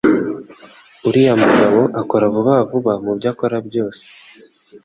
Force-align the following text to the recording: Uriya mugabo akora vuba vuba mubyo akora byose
Uriya 1.07 1.33
mugabo 1.41 1.79
akora 2.01 2.25
vuba 2.33 2.53
vuba 2.69 2.93
mubyo 3.03 3.27
akora 3.33 3.57
byose 3.67 4.01